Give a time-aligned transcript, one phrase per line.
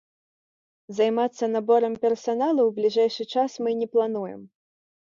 [0.99, 4.41] Займацца наборам персаналу ў бліжэйшы час мы не плануем.